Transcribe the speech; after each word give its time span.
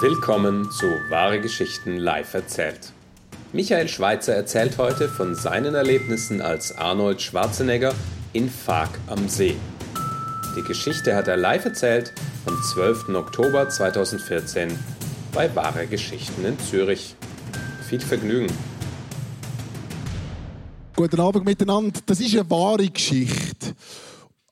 Willkommen 0.00 0.70
zu 0.70 0.84
Wahre 1.08 1.40
Geschichten 1.40 1.96
live 1.96 2.34
erzählt. 2.34 2.92
Michael 3.54 3.88
Schweitzer 3.88 4.34
erzählt 4.34 4.76
heute 4.76 5.08
von 5.08 5.34
seinen 5.34 5.74
Erlebnissen 5.74 6.42
als 6.42 6.76
Arnold 6.76 7.22
Schwarzenegger 7.22 7.94
in 8.34 8.50
Fark 8.50 8.90
am 9.06 9.26
See. 9.26 9.56
Die 10.54 10.62
Geschichte 10.62 11.16
hat 11.16 11.28
er 11.28 11.38
live 11.38 11.64
erzählt 11.64 12.12
am 12.44 12.62
12. 12.62 13.08
Oktober 13.14 13.70
2014 13.70 14.78
bei 15.32 15.56
Wahre 15.56 15.86
Geschichten 15.86 16.44
in 16.44 16.60
Zürich. 16.60 17.14
Viel 17.88 18.00
Vergnügen. 18.00 18.52
Guten 20.94 21.20
Abend 21.20 21.46
miteinander. 21.46 22.00
Das 22.04 22.20
ist 22.20 22.34
eine 22.34 22.50
wahre 22.50 22.86
Geschichte. 22.90 23.74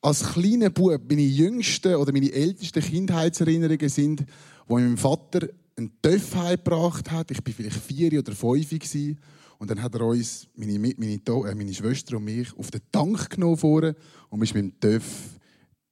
Als 0.05 0.23
kleiner 0.23 0.69
Bub, 0.69 1.01
meine 1.09 1.23
jüngsten 1.23 1.95
oder 1.95 2.13
meine 2.13 2.31
ältesten 2.31 2.83
Kindheitserinnerungen 2.83 3.89
sind, 3.89 4.23
wo 4.67 4.75
mein 4.75 4.99
Vater 4.99 5.49
einen 5.79 5.93
Töff 6.03 6.35
gebracht 6.51 7.11
hat. 7.11 7.31
Ich 7.31 7.39
war 7.39 7.55
vielleicht 7.55 7.81
vier 7.81 8.19
oder 8.19 8.33
fünf 8.33 8.69
gewesen. 8.69 9.19
und 9.59 9.71
dann 9.71 9.83
hat 9.83 9.95
er 9.95 10.03
uns, 10.03 10.47
meine, 10.57 10.79
meine, 10.79 11.15
äh, 11.15 11.55
meine 11.55 11.73
Schwester 11.73 12.19
und 12.19 12.25
mich, 12.25 12.55
auf 12.59 12.71
den 12.71 12.83
Tank 12.93 13.31
genommen 13.31 13.57
vorne 13.57 13.97
und 14.29 14.43
ist 14.43 14.53
mit 14.53 14.65
dem 14.65 14.79
Töff 14.79 15.41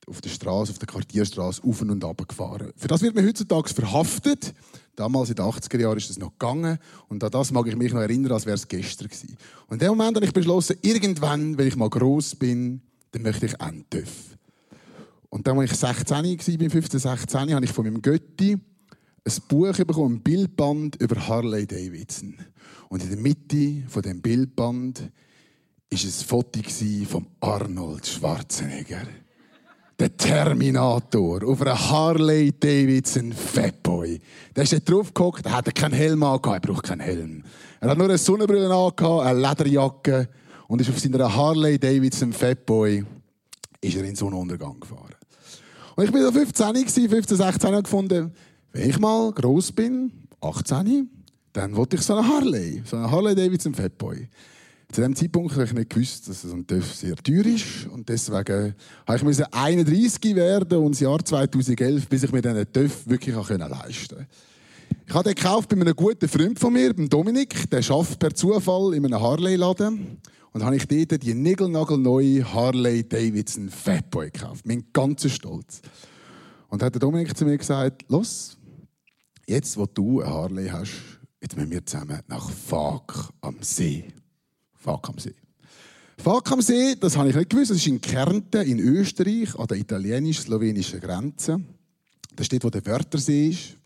auf 0.07 0.21
der 0.21 0.29
Straße, 0.29 0.73
auf 0.73 0.79
der 0.79 0.89
Quartierstraße 0.89 1.65
auf 1.65 1.81
und 1.81 2.05
ab 2.05 2.29
gefahren. 2.29 2.71
Für 2.77 2.89
das 2.89 3.01
wird 3.01 3.15
man 3.15 3.27
heutzutage 3.27 3.71
verhaftet. 3.71 4.53
Damals 4.95 5.31
in 5.31 5.37
den 5.37 5.47
80er 5.47 5.81
Jahren 5.81 5.97
ist 5.97 6.11
das 6.11 6.19
noch 6.19 6.33
gegangen. 6.33 6.77
Und 7.09 7.25
an 7.25 7.31
das 7.31 7.51
mag 7.51 7.67
ich 7.67 7.77
mich 7.77 7.95
noch 7.95 8.03
erinnern, 8.03 8.33
als 8.33 8.45
wäre 8.45 8.57
es 8.57 8.69
gestern 8.69 9.09
gewesen. 9.09 9.39
Und 9.69 9.81
in 9.81 9.89
dem 9.89 9.97
Moment 9.97 10.17
habe 10.17 10.27
ich 10.27 10.35
beschlossen, 10.35 10.77
irgendwann, 10.83 11.57
wenn 11.57 11.67
ich 11.67 11.77
mal 11.77 11.89
groß 11.89 12.35
bin, 12.35 12.83
dann 13.13 13.23
möchte 13.23 13.47
ich 13.47 13.55
TÜV. 13.91 14.37
Und 15.29 15.47
dann, 15.47 15.59
als 15.59 15.73
ich 15.73 15.79
16 15.79 16.17
war, 16.17 16.59
bin 16.59 16.71
15, 16.71 17.01
16, 17.01 17.55
habe 17.55 17.65
ich 17.65 17.73
von 17.73 17.85
meinem 17.85 18.03
Götti 18.03 18.59
ein 19.25 19.33
Buch 19.49 19.77
bekommen, 19.77 20.17
ein 20.17 20.23
Bildband 20.23 20.97
über 21.01 21.29
Harley 21.29 21.67
Davidson. 21.67 22.37
Und 22.89 23.03
in 23.03 23.11
der 23.11 23.19
Mitte 23.19 23.89
von 23.89 24.03
dem 24.03 24.21
Bildband 24.21 25.01
war 25.01 25.09
ein 25.91 26.11
Foto 26.11 26.61
von 27.09 27.27
Arnold 27.41 28.07
Schwarzenegger. 28.07 29.07
Der 29.99 30.17
Terminator 30.17 31.45
auf 31.45 31.63
einer 31.63 31.79
Harley 31.91 32.53
Davidson 32.59 33.33
Fatboy. 33.33 34.19
Der 34.57 34.65
ist 34.65 34.89
drauf 34.91 35.15
gehockt, 35.15 35.47
er 35.47 35.53
hat 35.53 35.75
keinen 35.75 35.95
Helm 35.95 36.23
angehabt, 36.25 36.65
er 36.65 36.73
braucht 36.73 36.85
keinen 36.85 37.01
Helm. 37.01 37.45
Er 37.81 37.91
hat 37.91 37.99
nur 37.99 38.09
eine 38.09 38.19
Sonnenbrille 38.19 38.75
angehabt, 38.75 39.27
eine 39.27 39.39
Lederjacke 39.39 40.29
und 40.69 40.81
ist 40.81 40.91
auf 40.91 40.99
seiner 40.99 41.35
Harley 41.35 41.79
Davidson 41.79 42.33
Fatboy 42.33 43.05
ist 43.81 43.95
er 43.95 44.01
in 44.01 44.07
den 44.07 44.17
Sonnenuntergang 44.17 44.79
gefahren. 44.81 45.15
Und 45.97 46.05
ich 46.05 46.13
bin 46.13 46.23
da 46.23 46.33
15, 46.33 47.09
15, 47.09 47.37
16 47.37 47.75
und 47.75 47.83
gefunden, 47.85 48.33
wenn 48.73 48.89
ich 48.89 48.99
mal 48.99 49.31
groß 49.33 49.73
bin, 49.73 50.13
18, 50.41 51.11
dann 51.53 51.77
wollte 51.77 51.97
ich 51.97 52.03
so 52.03 52.15
eine 52.15 52.27
Harley, 52.27 52.83
so 52.85 52.97
eine 52.97 53.11
Harley 53.11 53.35
Davidson 53.35 53.75
Fatboy. 53.75 54.29
Zu 54.91 55.01
dem 55.01 55.17
Zeitpunkt 55.17 55.53
habe 55.53 55.65
ich 55.65 55.73
nicht 55.73 55.91
gewusst, 55.91 56.29
dass 56.29 56.43
so 56.43 56.53
ein 56.53 56.67
TÜV 56.67 56.95
sehr 56.95 57.17
teuer 57.17 57.47
ist. 57.47 57.87
Und 57.91 58.09
deswegen 58.09 58.75
habe 59.07 59.31
ich 59.31 59.47
31 59.51 60.37
werden 60.37 60.79
und 60.79 60.93
das 60.93 61.01
Jahr 61.01 61.25
2011, 61.25 62.09
bis 62.09 62.23
ich 62.25 62.33
mir 62.33 62.43
diesen 62.43 62.73
TÜV 62.73 63.07
wirklich 63.07 63.35
leisten 63.35 63.59
konnte. 63.59 64.27
Ich 65.07 65.15
habe 65.15 65.25
den 65.25 65.35
gekauft 65.35 65.71
bei 65.71 65.77
einem 65.77 65.97
guten 65.97 66.29
Freund 66.29 66.59
von 66.59 66.73
mir, 66.73 66.93
dem 66.93 67.09
Dominik. 67.09 67.71
Der 67.71 67.81
arbeitet 67.91 68.19
per 68.19 68.35
Zufall 68.35 68.95
in 68.95 69.07
einem 69.07 69.21
Harley-Laden. 69.21 70.19
Und 70.53 70.61
dann 70.61 70.67
habe 70.67 70.77
ich 70.77 70.87
dort 70.87 71.23
die 71.23 71.35
neue 71.35 72.53
Harley 72.53 73.09
Davidson 73.09 73.71
Fatboy 73.71 74.31
gekauft. 74.31 74.67
Mein 74.67 74.85
ganzer 74.93 75.31
Stolz. 75.31 75.81
Und 76.69 76.83
hat 76.83 76.95
der 76.95 77.01
Dominik 77.01 77.37
zu 77.37 77.45
mir 77.47 77.57
gesagt, 77.57 78.05
los, 78.09 78.59
jetzt, 79.47 79.77
wo 79.77 79.87
du 79.87 80.21
eine 80.21 80.31
Harley 80.31 80.69
hast, 80.69 80.93
jetzt 81.41 81.57
müssen 81.57 81.71
wir 81.71 81.85
zusammen 81.85 82.21
nach 82.29 82.51
Fag 82.51 83.31
am 83.41 83.57
See. 83.63 84.09
Fag 84.75 85.09
am 85.09 85.19
See. 85.19 85.35
Fag 86.19 86.53
am 86.53 86.61
See, 86.61 86.97
das 87.01 87.17
habe 87.17 87.31
ich 87.31 87.35
nicht 87.35 87.51
gewusst, 87.51 87.71
das 87.71 87.79
ist 87.79 87.87
in 87.87 88.01
Kärnten 88.01 88.63
in 88.67 88.79
Österreich, 88.79 89.59
an 89.59 89.67
der 89.67 89.79
italienisch-slowenischen 89.79 91.01
Grenze. 91.01 91.61
Das 92.37 92.49
dort, 92.49 92.65
wo 92.65 92.71
der 92.71 92.85
Wörthersee 92.85 93.49
ist. 93.49 93.77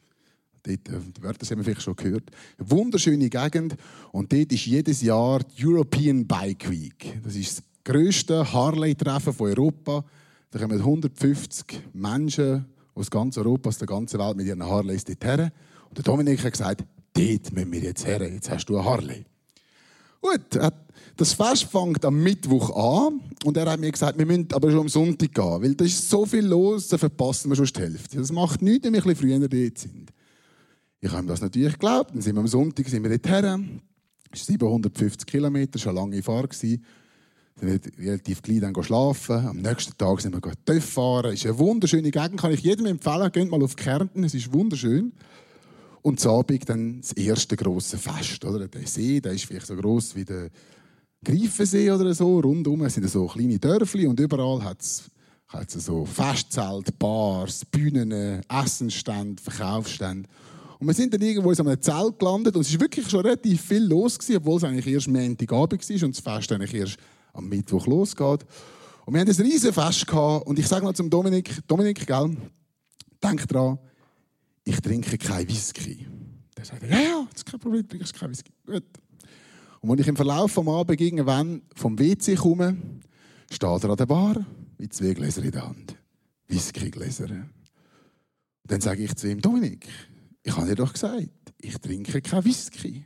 Dort, 0.67 0.89
äh, 0.89 1.01
die 1.17 1.23
Wörter 1.23 1.47
haben 1.47 1.59
wir 1.59 1.65
vielleicht 1.65 1.83
schon 1.83 1.97
gehört. 1.97 2.25
Eine 2.59 2.71
wunderschöne 2.71 3.29
Gegend. 3.29 3.77
Und 4.13 4.33
dort 4.33 4.53
ist 4.53 4.67
jedes 4.67 5.03
Jahr 5.03 5.41
die 5.41 5.67
European 5.67 6.27
Bike 6.27 6.69
Week. 6.71 7.21
Das 7.23 7.37
ist 7.37 7.59
das 7.59 7.65
grösste 7.85 8.53
Harley-Treffen 8.53 9.33
von 9.33 9.51
Europa. 9.51 10.05
Da 10.51 10.59
kommen 10.59 10.79
150 10.79 11.83
Menschen 11.93 12.67
aus 12.95 13.11
ganz 13.11 13.39
Europa, 13.39 13.69
aus 13.69 13.79
der 13.79 13.87
ganzen 13.87 14.19
Welt 14.19 14.37
mit 14.37 14.47
ihren 14.47 14.65
Harleys 14.65 15.05
dort 15.05 15.25
her. 15.25 15.53
Und 15.89 15.99
der 15.99 16.05
Dominik 16.05 16.43
hat 16.43 16.53
gesagt, 16.53 16.85
dort 17.13 17.53
müssen 17.53 17.73
wir 17.73 17.81
jetzt 17.81 18.07
her. 18.07 18.23
Jetzt 18.23 18.51
hast 18.51 18.67
du 18.67 18.77
eine 18.77 18.89
Harley. 18.89 19.25
Gut, 20.21 20.59
das 21.17 21.33
Fest 21.33 21.65
fängt 21.65 22.05
am 22.05 22.23
Mittwoch 22.23 22.75
an 22.75 23.21
und 23.45 23.57
er 23.57 23.71
hat 23.71 23.79
mir 23.79 23.93
gesagt, 23.93 24.19
wir 24.19 24.27
müssen 24.27 24.49
aber 24.53 24.71
schon 24.71 24.81
am 24.81 24.89
Sonntag 24.89 25.33
gehen, 25.33 25.63
weil 25.63 25.75
da 25.75 25.85
ist 25.85 26.11
so 26.11 26.27
viel 26.27 26.45
los, 26.45 26.89
da 26.89 26.99
verpassen 26.99 27.51
wir 27.51 27.57
schon 27.57 27.67
die 27.67 27.81
Hälfte. 27.81 28.19
Das 28.19 28.33
macht 28.33 28.61
nichts, 28.61 28.85
wenn 28.85 28.93
wir 28.93 29.03
ein 29.03 29.09
bisschen 29.15 29.29
früher 29.29 29.49
dort 29.49 29.79
sind. 29.79 30.06
Ich 31.01 31.11
habe 31.11 31.23
ihm 31.23 31.27
das 31.27 31.41
natürlich 31.41 31.75
geglaubt. 31.75 32.15
Dann 32.15 32.23
sind 32.23 32.35
wir 32.35 32.41
am 32.41 32.47
Sonntag 32.47 32.89
sind 32.89 33.03
wir 33.03 33.11
dort 33.11 33.29
her. 33.29 33.61
Es 34.33 34.41
war 34.41 34.47
750 34.47 35.27
Kilometer, 35.27 35.79
schon 35.79 35.91
eine 35.91 36.01
lange 36.01 36.23
Fahrt. 36.23 36.55
Sind 36.55 36.83
relativ 37.63 38.43
gleich 38.43 38.61
dann 38.61 38.83
schlafen. 38.83 39.47
Am 39.47 39.57
nächsten 39.59 39.97
Tag 39.97 40.21
sind 40.21 40.35
wir 40.35 40.53
TÜV 40.65 40.85
fahren. 40.85 41.33
Es 41.33 41.41
ist 41.41 41.47
eine 41.47 41.59
wunderschöne 41.59 42.11
Gegend, 42.11 42.41
kann 42.41 42.53
ich 42.53 42.61
jedem 42.61 42.87
empfehlen. 42.87 43.33
Geht 43.33 43.51
mal 43.51 43.63
auf 43.63 43.77
Kärnten, 43.77 44.25
es 44.25 44.35
ist 44.35 44.53
wunderschön. 44.53 45.13
Und 46.03 46.25
am 46.25 46.35
Abend 46.35 46.69
dann 46.69 47.01
das 47.01 47.13
erste 47.13 47.57
grosse 47.57 47.99
Fest. 47.99 48.45
Oder? 48.45 48.69
Der 48.69 48.87
See, 48.87 49.21
der 49.21 49.33
ist 49.33 49.45
vielleicht 49.45 49.67
so 49.67 49.77
gross 49.77 50.15
wie 50.15 50.25
der 50.25 50.51
Greifensee 51.25 51.91
oder 51.91 52.15
so. 52.15 52.39
Rundum 52.41 52.89
sind 52.89 53.11
so 53.11 53.27
kleine 53.27 53.59
Dörfli 53.59 54.07
und 54.07 54.21
überall 54.21 54.63
hat 54.63 54.81
es 54.81 55.11
so 55.69 56.05
Festzelt, 56.05 56.99
Bars, 56.99 57.65
Bühnen, 57.65 58.43
Essensstände, 58.49 59.43
Verkaufsstände. 59.43 60.29
Und 60.79 60.87
wir 60.87 60.95
sind 60.95 61.13
dann 61.15 61.23
irgendwo 61.23 61.51
in 61.51 61.61
einem 61.61 61.81
Zelt 61.81 62.19
gelandet 62.19 62.55
und 62.55 62.63
es 62.63 62.73
war 62.75 62.81
wirklich 62.81 63.09
schon 63.09 63.21
relativ 63.21 63.63
viel 63.63 63.85
los, 63.85 64.19
gewesen, 64.19 64.37
obwohl 64.37 64.59
es 64.59 64.65
eigentlich 64.65 64.87
erst 64.87 65.09
Montagabend 65.09 65.89
war 65.89 66.03
und 66.07 66.17
das 66.17 66.21
Fest 66.21 66.53
eigentlich 66.53 66.75
erst 66.75 66.97
am 67.33 67.49
Mittwoch 67.49 67.87
losgeht. 67.87 68.45
Und 69.07 69.15
wir 69.15 69.21
hatten 69.21 69.31
ein 69.31 69.47
riesen 69.47 69.73
Fest 69.73 70.07
gehabt 70.07 70.47
und 70.47 70.59
ich 70.59 70.67
sage 70.67 70.85
noch 70.85 70.93
zum 70.93 71.09
Dominik, 71.09 71.67
Dominik, 71.67 72.07
gell, 72.07 72.37
denk 73.23 73.49
dran, 73.49 73.79
ich 74.65 74.81
trinke 74.81 75.17
kein 75.17 75.49
Whisky. 75.49 76.07
Der 76.57 76.65
sagt, 76.65 76.83
ja, 76.83 77.01
ja, 77.01 77.27
das 77.31 77.41
ist 77.41 77.47
kein 77.47 77.61
Problem, 77.61 77.83
du 77.83 77.89
trinkst 77.89 78.15
kein 78.15 78.31
Whisky. 78.31 78.53
Gut. 78.67 78.85
Und 79.81 79.91
wenn 79.91 79.99
ich 79.99 80.09
im 80.09 80.17
Verlauf 80.17 80.55
des 80.55 80.67
Abends 80.67 81.01
irgendwann 81.01 81.63
vom 81.75 81.99
WC 81.99 82.35
komme, 82.35 82.77
steht 83.51 83.85
er 83.85 83.91
an 83.91 83.97
der 83.97 84.07
Bar 84.07 84.45
mit 84.79 84.93
zwei 84.93 85.15
Gläsern 85.15 85.45
in 85.45 85.53
der 85.53 85.67
Hand. 85.67 85.97
Whiskygläser. 86.49 87.29
Dann 88.65 88.81
sage 88.81 89.03
ich 89.03 89.15
zu 89.17 89.29
ihm, 89.29 89.41
Dominik, 89.41 89.87
ich 90.47 90.57
habe 90.57 90.69
dir 90.69 90.77
doch 90.77 90.93
gesagt, 90.93 91.29
ich 91.61 91.77
trinke 91.79 92.23
kein 92.23 92.45
Whisky. 92.45 93.05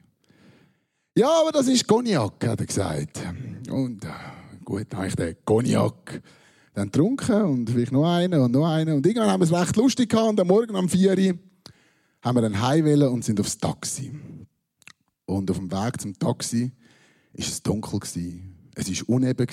Ja, 1.16 1.40
aber 1.40 1.52
das 1.52 1.68
ist 1.68 1.86
Cognac, 1.86 2.46
hat 2.46 2.60
er 2.60 2.66
gesagt. 2.66 3.22
Und 3.70 4.04
äh, 4.04 4.08
gut, 4.62 4.94
habe 4.94 5.06
ich 5.06 5.16
den 5.16 5.36
Cognac 5.46 6.22
dann 6.74 6.90
getrunken 6.90 7.42
und 7.42 7.70
vielleicht 7.70 7.92
noch 7.92 8.04
einen 8.04 8.40
und 8.40 8.52
noch 8.52 8.66
einen. 8.66 8.96
Und 8.96 9.06
irgendwann 9.06 9.30
haben 9.30 9.40
wir 9.40 9.46
es 9.46 9.52
recht 9.52 9.74
lustig 9.76 10.10
gehabt. 10.10 10.28
Und 10.28 10.40
am 10.40 10.48
Morgen 10.48 10.76
um 10.76 10.88
4 10.88 11.18
Uhr 11.18 11.38
haben 12.22 12.36
wir 12.36 12.42
dann 12.42 12.60
heimwählen 12.60 13.08
und 13.08 13.24
sind 13.24 13.40
aufs 13.40 13.56
Taxi. 13.56 14.12
Und 15.24 15.50
auf 15.50 15.56
dem 15.56 15.72
Weg 15.72 15.98
zum 15.98 16.18
Taxi 16.18 16.72
war 17.32 17.46
es 17.46 17.62
dunkel. 17.62 18.00
Es 18.74 18.86
war 18.86 19.08
uneben. 19.08 19.46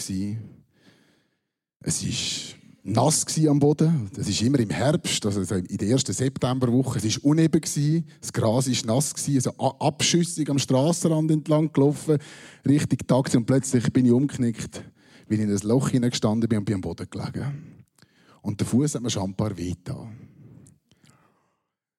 Es 1.79 2.03
war 2.03 2.57
nass 2.87 3.25
am 3.47 3.59
Boden. 3.59 4.09
Das 4.15 4.27
ist 4.27 4.41
immer 4.41 4.59
im 4.59 4.69
Herbst, 4.69 5.25
also 5.25 5.41
in 5.55 5.77
der 5.77 5.89
ersten 5.89 6.13
Septemberwoche. 6.13 6.99
Es 6.99 7.17
war 7.17 7.31
uneben, 7.31 7.61
das 7.61 8.33
Gras 8.33 8.67
war 8.67 8.95
nass, 8.95 9.13
also 9.27 9.51
abschüssig 9.57 10.49
am 10.49 10.57
Strassenrand 10.57 11.29
entlang 11.31 11.71
gelaufen, 11.71 12.17
Richtung 12.65 12.99
Taxi 13.05 13.37
und 13.37 13.45
plötzlich 13.45 13.91
bin 13.91 14.05
ich 14.05 14.11
umgeknickt, 14.11 14.81
bin 15.27 15.41
in 15.41 15.51
ein 15.51 15.59
Loch 15.63 15.89
hineingestanden 15.89 16.47
bin 16.47 16.59
und 16.59 16.65
bin 16.65 16.75
am 16.75 16.81
Boden 16.81 17.07
gelegen. 17.09 17.85
Und 18.41 18.59
der 18.59 18.67
Fuß 18.67 18.95
hat 18.95 19.01
mir 19.01 19.09
schon 19.09 19.23
ein 19.23 19.35
paar 19.35 19.55
weh 19.57 19.73
Da 19.83 20.07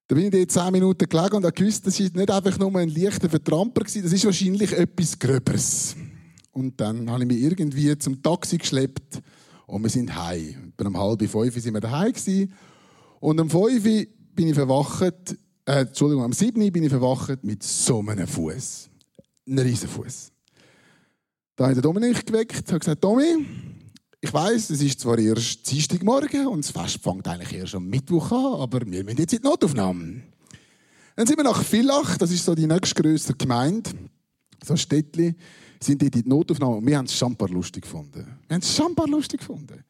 bin 0.07 0.25
ich 0.25 0.31
dort 0.31 0.51
zehn 0.51 0.71
Minuten 0.71 1.07
gelegen 1.07 1.35
und 1.35 1.55
gewusst, 1.55 1.85
das 1.85 1.99
war 1.99 2.07
nicht 2.07 2.31
einfach 2.31 2.57
nur 2.57 2.75
ein 2.75 2.89
leichter 2.89 3.29
Vertramper, 3.29 3.81
das 3.83 3.95
ist 3.95 4.25
wahrscheinlich 4.25 4.73
etwas 4.73 5.19
Gröberes. 5.19 5.95
Und 6.51 6.81
dann 6.81 7.07
habe 7.11 7.21
ich 7.23 7.27
mich 7.27 7.41
irgendwie 7.43 7.95
zum 7.99 8.23
Taxi 8.23 8.57
geschleppt 8.57 9.21
und 9.69 9.83
wir 9.83 9.89
sind 9.89 10.15
heim. 10.15 10.73
Um 10.79 10.97
halb 10.97 11.29
fünf 11.29 11.53
sind 11.53 11.73
wir 11.73 11.81
daheim 11.81 12.11
gewesen. 12.11 12.53
Und 13.19 13.39
um 13.39 13.49
fünf 13.49 13.83
bin 13.83 14.47
ich 14.47 14.55
verwacht, 14.55 15.35
äh, 15.65 15.81
Entschuldigung, 15.81 16.23
am 16.23 16.33
sieben 16.33 16.71
bin 16.71 16.83
ich 16.83 16.89
verwacht 16.89 17.43
mit 17.43 17.61
so 17.63 17.99
einem 17.99 18.27
Fuß. 18.27 18.89
Ein 19.47 19.59
riesen 19.59 19.89
Fuß. 19.89 20.31
Da 21.55 21.67
hat 21.67 21.75
der 21.75 21.83
Dominik 21.83 22.25
geweckt, 22.25 22.71
hat 22.71 22.79
gesagt, 22.79 23.01
Tommy, 23.01 23.45
ich 24.21 24.33
weiß, 24.33 24.71
es 24.71 24.81
ist 24.81 25.01
zwar 25.01 25.19
erst 25.19 25.69
Dienstagmorgen 25.69 26.47
und 26.47 26.63
das 26.63 26.71
Fest 26.71 27.03
fängt 27.03 27.27
eigentlich 27.27 27.53
erst 27.53 27.75
am 27.75 27.87
Mittwoch 27.87 28.31
an, 28.31 28.61
aber 28.61 28.79
wir 28.85 29.03
müssen 29.03 29.19
jetzt 29.19 29.33
in 29.33 29.41
die 29.41 29.47
Notaufnahme. 29.47 30.21
Dann 31.15 31.27
sind 31.27 31.37
wir 31.37 31.43
nach 31.43 31.63
Villach, 31.63 32.17
das 32.17 32.31
ist 32.31 32.45
so 32.45 32.55
die 32.55 32.65
nächstgrößere 32.65 33.35
Gemeinde, 33.35 33.91
so 34.63 34.73
ein 34.73 34.77
Städtchen, 34.77 35.35
sind 35.83 36.03
in 36.03 36.11
die 36.11 36.27
Notaufnahme 36.27 36.77
und 36.77 36.87
wir 36.87 36.97
haben 36.97 37.05
es 37.05 37.15
schambar 37.15 37.49
lustig 37.49 37.83
gefunden. 37.83 38.25
Wir 38.47 38.55
haben 38.55 38.61
es 38.61 38.75
schambar 38.75 39.07
lustig 39.07 39.39
gefunden. 39.39 39.83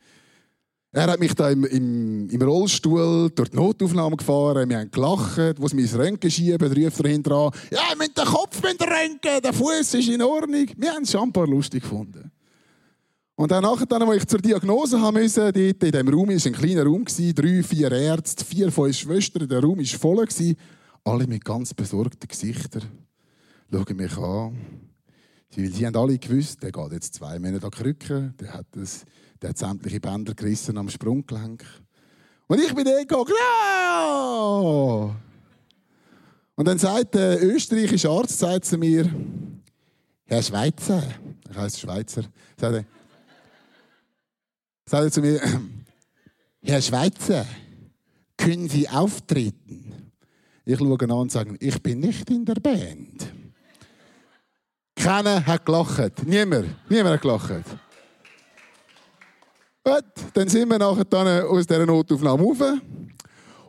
Er 0.92 1.06
hat 1.06 1.20
mich 1.20 1.36
da 1.36 1.52
im, 1.52 1.66
im, 1.66 2.30
im, 2.30 2.42
Rollstuhl 2.42 3.30
durch 3.30 3.50
die 3.50 3.56
Notaufnahme 3.56 4.18
gefahren. 4.18 4.68
Wir 4.68 4.80
haben 4.80 4.90
gelacht. 4.90 5.36
Sie 5.36 5.76
mich 5.76 5.86
ins 5.86 5.96
Röntgen 5.96 6.32
schieben, 6.32 6.74
ruft 6.74 7.00
er 7.02 7.10
hinterher 7.12 7.52
Ja, 7.70 7.96
mit 7.96 8.18
dem 8.18 8.26
Kopf 8.26 8.64
mit 8.64 8.82
dem 8.82 8.88
Röntgen, 8.88 9.42
der 9.44 9.54
Fuß 9.54 9.94
ist 9.94 10.10
in 10.10 10.22
Ordnung. 10.24 10.66
Wir 10.78 10.94
haben 10.94 11.04
es 11.04 11.12
schon 11.12 11.30
ein 11.30 11.32
paar 11.32 11.46
lustig 11.46 11.84
gefunden. 11.84 12.32
Und 13.36 13.52
dann 13.52 13.64
nachher, 13.64 13.90
als 13.90 14.18
ich 14.18 14.28
zur 14.28 14.40
Diagnose 14.40 15.00
haben 15.00 15.22
musste, 15.22 15.54
dort 15.54 15.56
in 15.56 15.92
diesem 15.92 16.10
Raum, 16.10 16.30
es 16.32 16.44
war 16.44 16.52
ein 16.52 16.58
kleiner 16.58 16.84
Raum, 16.84 17.06
drei, 17.06 17.64
vier 17.64 17.92
Ärzte, 17.92 18.44
vier, 18.44 18.72
fünf 18.72 18.98
Schwestern, 18.98 19.48
der 19.48 19.62
Raum 19.62 19.78
war 19.78 19.86
voll. 19.86 20.28
Alle 21.04 21.28
mit 21.28 21.46
ganz 21.46 21.74
besorgten 21.74 22.28
Gesichtern 22.28 22.84
schauen 23.72 23.96
mich 23.96 24.18
an. 24.18 24.58
Sie 25.50 25.86
haben 25.86 25.96
alle 25.96 26.18
gewusst, 26.18 26.62
der 26.62 26.72
geht 26.72 26.92
jetzt 26.92 27.16
zwei 27.16 27.40
Monate 27.40 27.66
an 27.66 27.72
Krücken, 27.72 28.36
der 28.40 28.54
hat 28.54 28.68
das 28.72 29.06
der 29.42 29.50
hat 29.50 29.58
sämtliche 29.58 30.00
Bänder 30.00 30.34
gerissen 30.34 30.78
am 30.78 30.90
Sprunggelenk. 30.90 31.64
Und 32.48 32.60
ich 32.60 32.74
bin 32.74 32.84
da 32.84 33.00
gegangen, 33.00 33.28
ja! 33.40 35.16
Und 36.56 36.68
dann 36.68 36.78
sagt 36.78 37.16
der 37.16 37.42
österreichische 37.42 38.10
Arzt 38.10 38.38
sagt 38.38 38.66
zu 38.66 38.78
mir, 38.78 39.10
Herr 40.26 40.44
Schweizer, 40.44 41.04
ich 41.50 41.56
heiße 41.56 41.80
Schweizer, 41.80 42.24
sagt 42.58 42.76
er, 42.76 42.86
sagt 44.86 45.04
er 45.04 45.12
zu 45.12 45.22
mir, 45.22 45.42
Herr 46.62 46.82
Schweizer, 46.82 47.46
können 48.36 48.68
Sie 48.68 48.90
auftreten? 48.90 50.12
Ich 50.66 50.78
schaue 50.78 51.00
an 51.00 51.12
und 51.12 51.32
sage, 51.32 51.56
ich 51.60 51.82
bin 51.82 52.02
nicht 52.02 52.30
in 52.30 52.46
der 52.46 52.56
Band. 52.56 53.19
Keiner 55.10 55.44
hat 55.44 55.66
gelacht. 55.66 56.24
Niemand. 56.24 56.68
Niemand 56.88 57.16
hat 57.16 57.22
gelacht. 57.24 57.66
Gut, 59.84 60.04
dann 60.36 60.48
sind 60.48 60.70
wir 60.70 60.78
nachher 60.78 61.04
dann 61.04 61.48
aus 61.48 61.66
dieser 61.66 61.84
Notaufnahme 61.88 62.44
rauf. 62.44 62.62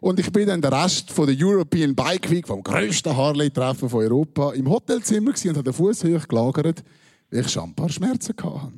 Und 0.03 0.21
ich 0.21 0.31
bin 0.31 0.47
dann 0.47 0.61
der 0.61 0.71
Rest 0.71 1.11
von 1.11 1.27
der 1.27 1.35
European 1.39 1.95
Bike 1.95 2.31
Week, 2.31 2.47
vom 2.47 2.63
grössten 2.63 3.17
Harley-Treffen 3.17 3.89
von 3.89 4.03
Europa, 4.03 4.53
im 4.53 4.69
Hotelzimmer 4.69 5.31
und 5.31 5.57
habe 5.57 5.63
den 5.63 5.73
Fuß 5.73 6.05
hoch 6.05 6.29
gelagert, 6.29 6.85
weil 7.31 7.41
ich 7.41 7.49
schon 7.49 7.71
ein 7.71 7.75
paar 7.75 7.89
Schmerzen 7.89 8.35
hatte. 8.37 8.73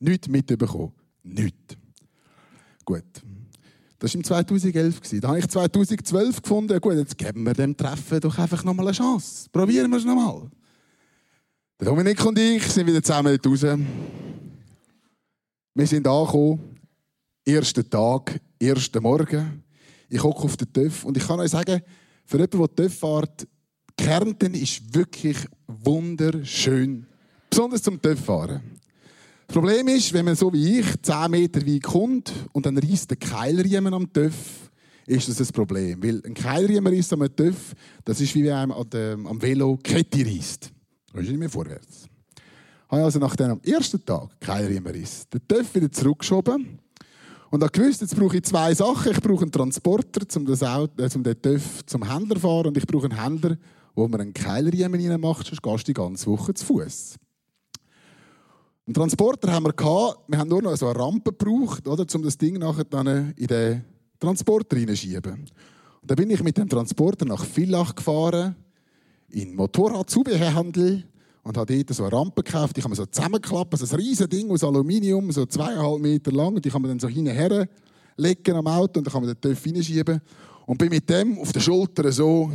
Nichts 0.00 0.26
mitbekommen. 0.26 0.92
Nichts. 1.22 1.76
Gut. 2.84 3.04
Das 4.00 4.12
war 4.12 4.18
im 4.18 4.24
2011. 4.24 5.20
Da 5.20 5.28
habe 5.28 5.38
ich 5.38 5.46
2012 5.46 6.42
gefunden, 6.42 6.80
gut, 6.80 6.94
jetzt 6.94 7.16
geben 7.16 7.44
wir 7.44 7.54
dem 7.54 7.76
Treffen 7.76 8.18
doch 8.18 8.38
einfach 8.38 8.64
nochmal 8.64 8.88
eine 8.88 8.96
Chance. 8.96 9.48
Probieren 9.52 9.88
wir 9.92 9.98
es 9.98 10.04
nochmal. 10.04 10.50
Dominik 11.78 12.24
und 12.24 12.38
ich 12.38 12.62
sind 12.68 12.86
wieder 12.86 13.02
zusammen 13.02 13.36
raus. 13.44 13.62
Wir 15.74 15.86
sind 15.88 16.06
angekommen, 16.06 16.60
ersten 17.44 17.90
Tag, 17.90 18.40
ersten 18.60 19.02
Morgen. 19.02 19.64
Ich 20.08 20.22
hocke 20.22 20.44
auf 20.44 20.56
den 20.56 20.72
TÜV 20.72 21.04
und 21.04 21.16
ich 21.16 21.26
kann 21.26 21.40
euch 21.40 21.50
sagen, 21.50 21.82
für 22.24 22.36
jemanden, 22.36 22.58
der 22.58 22.76
TÜV 22.76 22.94
fährt, 22.94 23.48
Kärnten 23.96 24.54
ist 24.54 24.94
wirklich 24.94 25.36
wunderschön. 25.66 27.06
Besonders 27.50 27.82
zum 27.82 28.00
TÜV 28.00 28.20
fahren. 28.20 28.62
Das 29.48 29.54
Problem 29.54 29.88
ist, 29.88 30.12
wenn 30.12 30.26
man 30.26 30.36
so 30.36 30.52
wie 30.52 30.78
ich 30.78 31.02
10 31.02 31.28
Meter 31.28 31.66
weit 31.66 31.82
kommt 31.82 32.32
und 32.52 32.66
dann 32.66 32.78
reißt 32.78 33.10
der 33.10 33.16
Keilriemen 33.16 33.92
am 33.92 34.12
TÜV, 34.12 34.70
ist 35.06 35.28
das 35.28 35.40
ein 35.40 35.52
Problem. 35.52 36.00
Weil 36.00 36.22
ein 36.24 36.34
Keilriemen 36.34 36.94
reißt 36.94 37.14
am 37.14 37.34
TÜV, 37.34 37.74
das 38.04 38.20
ist 38.20 38.32
wie 38.36 38.44
wenn 38.44 38.52
einem 38.52 39.26
am 39.26 39.42
Velo 39.42 39.76
Kette 39.82 40.24
reißt. 40.24 40.70
Da 41.14 41.20
ist 41.20 41.28
nicht 41.28 41.38
mehr 41.38 41.48
vorwärts 41.48 42.08
habe 42.94 43.04
also 43.04 43.18
nach 43.18 43.36
dem 43.36 43.60
ersten 43.62 44.04
Tag 44.04 44.40
keinen 44.40 44.68
Riemenriss. 44.68 45.28
Den 45.28 45.46
TÜV 45.46 45.74
wieder 45.74 45.90
zurückgeschoben. 45.90 46.78
Und 47.50 47.62
habe 47.62 47.70
gewusst, 47.70 48.00
jetzt 48.00 48.16
brauche 48.16 48.36
ich 48.36 48.44
zwei 48.44 48.74
Sachen. 48.74 49.12
Ich 49.12 49.20
brauche 49.20 49.42
einen 49.42 49.52
Transporter, 49.52 50.26
um, 50.36 50.46
das 50.46 50.62
Auto, 50.62 51.02
äh, 51.02 51.08
um 51.14 51.22
den 51.22 51.40
TÜV 51.40 51.86
zum 51.86 52.10
Händler 52.10 52.36
zu 52.36 52.40
fahren. 52.40 52.66
Und 52.68 52.76
ich 52.76 52.86
brauche 52.86 53.08
einen 53.08 53.20
Händler, 53.20 53.56
wo 53.94 54.08
man 54.08 54.20
einen 54.20 54.34
Keilriemen 54.34 55.00
reinmacht, 55.00 55.46
sonst 55.46 55.62
gehst 55.62 55.88
du 55.88 55.92
die 55.92 55.94
ganze 55.94 56.26
Woche 56.26 56.52
zu 56.54 56.66
Fuß. 56.66 57.16
Einen 58.86 58.94
Transporter 58.94 59.52
haben 59.52 59.66
wir 59.66 59.72
gehabt. 59.72 60.18
Wir 60.26 60.38
haben 60.38 60.48
nur 60.48 60.62
noch 60.62 60.76
so 60.76 60.88
eine 60.88 60.98
Rampe 60.98 61.32
gebraucht, 61.32 61.86
oder, 61.86 62.04
um 62.12 62.22
das 62.22 62.36
Ding 62.36 62.58
nachher 62.58 62.84
dann 62.84 63.32
in 63.36 63.46
den 63.46 63.84
Transporter 64.18 64.76
hineinschieben. 64.76 65.32
Und 66.02 66.10
dann 66.10 66.16
bin 66.16 66.30
ich 66.30 66.42
mit 66.42 66.58
dem 66.58 66.68
Transporter 66.68 67.24
nach 67.24 67.44
Villach 67.44 67.94
gefahren, 67.94 68.56
in 69.30 69.54
Motorradzubehörhandel 69.54 71.04
und 71.42 71.56
habe 71.56 71.76
dort 71.76 71.96
so 71.96 72.04
eine 72.04 72.12
Rampe 72.12 72.42
gekauft. 72.42 72.76
Die 72.76 72.80
kann 72.80 72.90
man 72.90 72.96
so 72.96 73.06
zusammenklappen, 73.06 73.78
so 73.78 73.94
ein 73.94 74.00
riesiges 74.00 74.28
Ding 74.28 74.50
aus 74.50 74.64
Aluminium, 74.64 75.30
so 75.30 75.46
zweieinhalb 75.46 76.00
Meter 76.00 76.32
lang. 76.32 76.60
Die 76.60 76.70
kann 76.70 76.82
man 76.82 76.90
dann 76.90 77.00
so 77.00 77.08
hinterher 77.08 77.68
legen 78.16 78.56
am 78.56 78.66
Auto 78.66 79.00
und 79.00 79.06
dann 79.06 79.12
kann 79.12 79.22
man 79.22 79.34
den 79.34 79.40
TÜV 79.40 79.62
hineinschieben. 79.62 80.20
Und 80.66 80.78
bin 80.78 80.88
mit 80.88 81.08
dem 81.08 81.38
auf 81.38 81.52
der 81.52 81.60
Schulter 81.60 82.10
so 82.10 82.50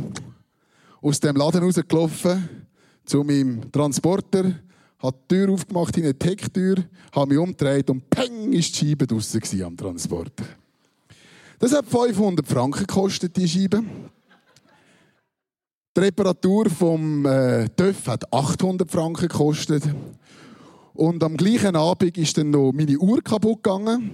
aus 1.00 1.20
dem 1.20 1.36
Laden 1.36 1.62
rausgelaufen 1.62 2.66
zu 3.04 3.22
meinem 3.22 3.70
Transporter, 3.70 4.52
habe 4.98 5.16
die 5.30 5.34
Tür 5.34 5.50
aufgemacht, 5.50 5.96
in 5.96 6.04
eine 6.04 6.14
Hecktür, 6.22 6.76
habe 7.12 7.28
mich 7.28 7.38
umgedreht 7.38 7.88
und 7.88 8.10
peng 8.10 8.52
ist 8.52 8.80
die 8.80 8.88
Scheibe 8.88 9.06
draussen 9.06 9.62
am 9.62 9.76
Transporter. 9.76 10.44
Das 11.58 11.72
hat 11.72 11.86
500 11.86 12.46
Franken 12.46 12.86
gekostet, 12.86 13.36
die 13.36 13.48
Scheibe. 13.48 13.82
Die 16.00 16.06
Reparatur 16.06 16.70
vom 16.70 17.26
äh, 17.26 17.68
TÜV 17.76 18.06
hat 18.06 18.32
800 18.32 18.90
Franken 18.90 19.28
gekostet. 19.28 19.82
Und 20.94 21.22
am 21.22 21.36
gleichen 21.36 21.76
Abend 21.76 22.16
ist 22.16 22.38
dann 22.38 22.48
noch 22.48 22.72
meine 22.72 22.96
Uhr 22.96 23.20
kaputt 23.20 23.62
gegangen. 23.62 24.12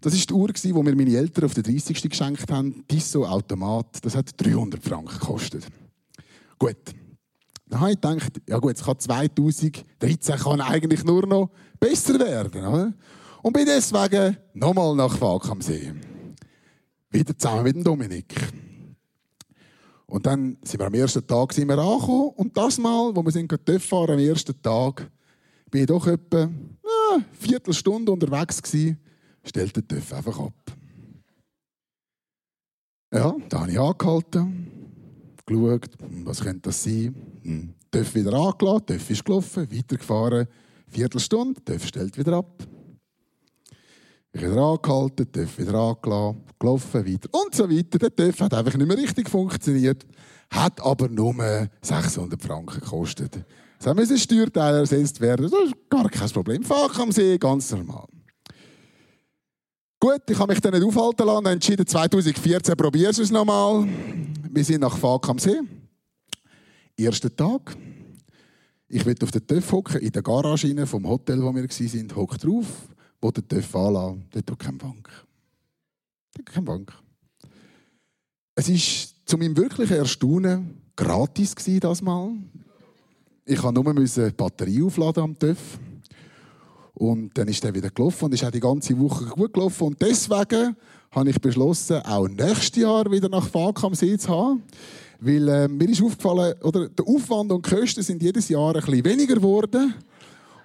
Das 0.00 0.14
ist 0.14 0.30
die 0.30 0.32
Uhr, 0.32 0.48
die 0.48 0.72
mir 0.72 0.96
meine 0.96 1.14
Eltern 1.14 1.44
auf 1.44 1.52
den 1.52 1.64
30. 1.64 2.08
geschenkt 2.08 2.50
haben. 2.50 2.82
Tissot 2.88 3.28
Automat. 3.28 3.98
Das 4.00 4.16
hat 4.16 4.30
300 4.38 4.82
Franken 4.82 5.18
gekostet. 5.18 5.66
Gut. 6.58 6.78
Dann 7.66 7.80
habe 7.80 7.90
ich 7.90 8.00
gedacht, 8.00 8.32
ja 8.48 8.56
gut, 8.58 8.76
es 8.76 8.82
kann 8.82 8.98
2013 8.98 9.72
kann 10.38 10.62
eigentlich 10.62 11.04
nur 11.04 11.26
noch 11.26 11.50
besser 11.78 12.18
werden. 12.18 12.64
Oder? 12.64 12.94
Und 13.42 13.52
bin 13.52 13.66
deswegen 13.66 14.38
nochmal 14.54 14.96
nach 14.96 15.14
Falk 15.14 15.46
am 15.50 15.60
See. 15.60 15.92
Wieder 17.10 17.36
zusammen 17.36 17.64
mit 17.64 17.76
dem 17.76 17.84
Dominik. 17.84 18.34
Und 20.10 20.24
dann 20.24 20.56
sind 20.64 20.80
wir 20.80 20.86
am 20.86 20.94
ersten 20.94 21.26
Tag 21.26 21.52
sind 21.52 21.68
wir 21.68 21.78
angekommen. 21.78 22.30
Und 22.36 22.56
das 22.56 22.78
Mal, 22.78 23.14
wo 23.14 23.22
wir 23.22 23.30
sind 23.30 23.52
fahren 23.80 24.12
am 24.12 24.18
ersten 24.18 24.60
Tag, 24.62 25.10
bin 25.70 25.82
ich 25.82 25.86
doch 25.86 26.06
etwa 26.06 26.44
eine 26.44 27.24
Viertelstunde 27.32 28.10
unterwegs 28.10 28.62
gewesen, 28.62 28.98
stellt 29.44 29.76
der 29.76 29.86
TÜV 29.86 30.12
einfach 30.14 30.40
ab. 30.40 30.54
Ja, 33.12 33.36
da 33.48 33.60
habe 33.60 33.70
ich 33.70 33.78
angehalten, 33.78 34.70
geschaut, 35.44 35.90
was 36.24 36.40
könnte 36.40 36.60
das 36.62 36.82
sein. 36.82 37.14
Hm. 37.42 37.74
TÜV 37.90 38.14
wieder 38.14 38.32
angeladen, 38.32 38.86
TÜV 38.86 39.10
ist 39.10 39.24
gelaufen, 39.24 39.70
weitergefahren, 39.70 40.46
Viertelstunde, 40.88 41.62
TÜV 41.64 41.86
stellt 41.86 42.16
wieder 42.16 42.38
ab. 42.38 42.66
Ich 44.32 44.42
wieder 44.42 44.56
angehalten, 44.56 45.32
TÜV 45.32 45.58
wieder 45.58 45.74
angelassen, 45.74 46.44
gelaufen, 46.58 47.06
weiter 47.06 47.28
und 47.32 47.54
so 47.54 47.70
weiter. 47.70 47.98
Der 47.98 48.14
TÜV 48.14 48.40
hat 48.40 48.54
einfach 48.54 48.76
nicht 48.76 48.86
mehr 48.86 48.98
richtig 48.98 49.28
funktioniert, 49.28 50.06
hat 50.50 50.80
aber 50.82 51.08
nur 51.08 51.34
600 51.80 52.40
Franken 52.40 52.80
gekostet. 52.80 53.44
Es 53.80 53.94
müssen 53.94 54.18
Steuerteile 54.18 54.80
ersetzt 54.80 55.20
werden, 55.20 55.50
das 55.50 55.68
ist 55.68 55.74
gar 55.88 56.10
kein 56.10 56.28
Problem. 56.28 56.62
Fach 56.62 56.98
am 56.98 57.10
See, 57.10 57.38
ganz 57.38 57.70
normal. 57.70 58.06
Gut, 59.98 60.22
ich 60.28 60.38
habe 60.38 60.52
mich 60.52 60.60
dann 60.60 60.74
nicht 60.74 60.84
aufhalten 60.84 61.26
lassen, 61.26 61.46
entschieden, 61.46 61.86
2014 61.86 62.76
probieren 62.76 63.16
wir 63.16 63.22
es 63.22 63.30
nochmal. 63.30 63.88
Wir 64.50 64.64
sind 64.64 64.82
nach 64.82 64.96
Fak 64.96 65.26
am 65.28 65.38
See. 65.38 65.58
Erster 66.96 67.34
Tag. 67.34 67.76
Ich 68.88 69.04
will 69.06 69.16
auf 69.22 69.30
den 69.30 69.46
TÜV 69.46 69.72
hocken, 69.72 70.00
in 70.00 70.12
der 70.12 70.22
Garage 70.22 70.86
vom 70.86 71.08
Hotel, 71.08 71.42
wo 71.42 71.54
wir 71.54 71.64
waren, 71.64 72.16
hock 72.16 72.38
drauf 72.38 72.66
TÜV 73.20 73.76
anlassen, 73.76 74.24
der 74.34 74.44
tut 74.44 74.58
keine 74.58 74.78
Bank. 74.78 75.08
Der 76.36 76.44
tut 76.44 76.54
keine 76.54 76.66
Bank. 76.66 76.92
Es 78.54 78.68
war 78.68 79.26
zu 79.26 79.38
meinem 79.38 79.56
wirklichen 79.56 79.96
Erstaunen 79.96 80.82
gratis 80.96 81.54
das 81.80 82.02
Mal. 82.02 82.32
Ich 83.44 83.62
musste 83.62 83.82
nur 83.82 83.94
die 83.94 84.30
Batterie 84.36 84.82
aufladen 84.82 85.22
am 85.22 85.38
TÜV. 85.38 85.78
Und 86.94 87.38
dann 87.38 87.46
ist 87.46 87.64
er 87.64 87.72
wieder 87.72 87.90
gelaufen 87.90 88.24
und 88.24 88.34
ist 88.34 88.44
auch 88.44 88.50
die 88.50 88.58
ganze 88.58 88.98
Woche 88.98 89.26
gut 89.26 89.52
gelaufen. 89.52 89.84
Und 89.84 90.02
deswegen 90.02 90.76
habe 91.12 91.30
ich 91.30 91.40
beschlossen, 91.40 92.02
auch 92.02 92.26
nächstes 92.26 92.82
Jahr 92.82 93.08
wieder 93.10 93.28
nach 93.28 93.46
Falk 93.46 93.82
am 93.84 93.94
See 93.94 94.18
zu 94.18 94.28
haben. 94.28 94.62
Weil 95.20 95.48
äh, 95.48 95.68
mir 95.68 95.88
ist 95.88 96.02
aufgefallen, 96.02 96.54
oder, 96.62 96.88
der 96.88 97.06
Aufwand 97.06 97.52
und 97.52 97.64
die 97.64 97.70
Kosten 97.70 98.02
sind 98.02 98.22
jedes 98.22 98.48
Jahr 98.48 98.74
ein 98.74 98.82
bisschen 98.82 99.04
weniger 99.04 99.36
geworden. 99.36 99.94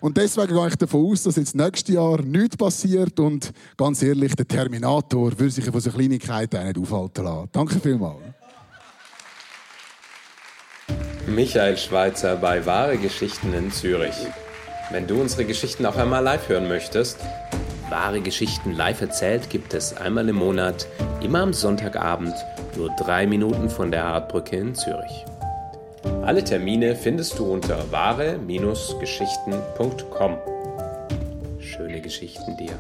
Und 0.04 0.18
deswegen 0.18 0.54
gehe 0.54 0.68
ich 0.68 0.76
davon 0.76 1.06
aus, 1.06 1.24
dass 1.24 1.38
jetzt 1.38 1.56
nächstes 1.56 1.96
Jahr 1.96 2.22
nichts 2.22 2.58
passiert 2.58 3.22
und 3.22 3.54
ganz 3.78 4.04
ehrlich, 4.04 4.36
der 4.36 4.46
Terminator 4.46 5.32
würde 5.40 5.50
sich 5.50 5.64
von 5.64 5.80
so 5.80 5.92
Kleinigkeiten 5.92 6.62
nicht 6.68 6.78
aufhalten 6.78 7.24
lassen. 7.24 7.50
Danke 7.54 7.80
vielmals. 7.80 8.20
Michael 11.26 11.78
Schweitzer 11.78 12.36
bei 12.36 12.66
Wahre 12.66 12.98
Geschichten 12.98 13.54
in 13.54 13.72
Zürich. 13.72 14.28
Wenn 14.92 15.08
du 15.08 15.22
unsere 15.22 15.46
Geschichten 15.46 15.86
auch 15.86 15.96
einmal 15.96 16.22
live 16.22 16.50
hören 16.50 16.68
möchtest, 16.68 17.20
Wahre 17.90 18.20
Geschichten 18.20 18.74
live 18.74 19.00
erzählt 19.00 19.50
gibt 19.50 19.74
es 19.74 19.96
einmal 19.96 20.28
im 20.28 20.36
Monat, 20.36 20.86
immer 21.22 21.40
am 21.40 21.54
Sonntagabend, 21.54 22.36
nur 22.76 22.90
drei 22.98 23.26
Minuten 23.26 23.70
von 23.70 23.90
der 23.90 24.04
Hartbrücke 24.04 24.58
in 24.58 24.76
Zürich. 24.76 25.24
Alle 26.24 26.44
Termine 26.44 26.96
findest 26.96 27.40
du 27.40 27.52
unter 27.52 27.92
wahre-geschichten.com. 27.92 30.38
Schöne 31.60 32.02
Geschichten 32.02 32.58
dir. 32.58 32.74